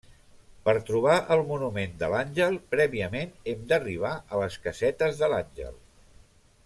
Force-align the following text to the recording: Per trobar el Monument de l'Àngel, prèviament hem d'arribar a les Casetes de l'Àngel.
Per 0.67 0.73
trobar 0.85 1.17
el 1.35 1.43
Monument 1.49 1.93
de 1.99 2.09
l'Àngel, 2.13 2.57
prèviament 2.75 3.37
hem 3.53 3.69
d'arribar 3.73 4.15
a 4.15 4.41
les 4.45 4.57
Casetes 4.65 5.21
de 5.23 5.31
l'Àngel. 5.35 5.79